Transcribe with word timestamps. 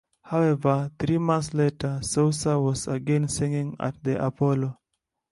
However, 0.23 0.91
three 0.97 1.19
months 1.19 1.53
later 1.53 1.99
Sousa 2.01 2.59
was 2.59 2.87
again 2.87 3.27
singing 3.27 3.75
at 3.79 4.03
the 4.03 4.17
Apollo. 4.25 4.79